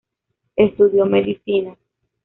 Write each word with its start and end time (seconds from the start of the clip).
Estudió 0.55 1.05
medicina. 1.05 1.77